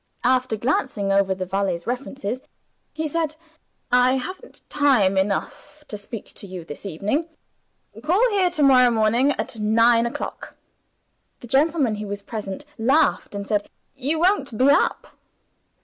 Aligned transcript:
After 0.23 0.55
glancing 0.55 1.11
over 1.11 1.35
the 1.35 1.45
valet's 1.45 1.85
references, 1.85 2.41
he 2.91 3.07
said, 3.07 3.35
"I 3.91 4.15
haven't 4.15 4.67
time 4.67 5.15
enough 5.15 5.83
to 5.89 5.95
speak 5.95 6.33
to 6.37 6.47
you 6.47 6.65
this 6.65 6.87
evening. 6.87 7.27
Call 8.03 8.27
here 8.31 8.49
to 8.49 8.63
morrow 8.63 8.89
morning 8.89 9.33
at 9.33 9.59
nine 9.59 10.07
o'clock." 10.07 10.55
The 11.41 11.47
gentleman 11.47 11.93
who 11.97 12.07
was 12.07 12.23
present 12.23 12.65
laughed, 12.79 13.35
and 13.35 13.45
said, 13.45 13.69
"You 13.95 14.17
won't 14.17 14.57
be 14.57 14.71
up!" 14.71 15.15